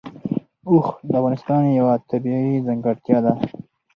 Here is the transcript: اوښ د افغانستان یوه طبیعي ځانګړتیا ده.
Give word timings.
اوښ 0.69 0.87
د 1.09 1.11
افغانستان 1.19 1.61
یوه 1.79 1.93
طبیعي 2.09 2.55
ځانګړتیا 2.67 3.17
ده. 3.25 3.33